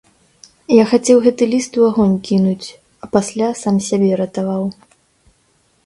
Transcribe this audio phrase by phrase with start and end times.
[0.81, 2.67] Я хацеў гэты ліст у агонь кінуць,
[3.05, 4.63] а пасля сам сябе ратаваў.